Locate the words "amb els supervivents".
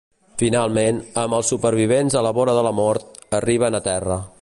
1.25-2.17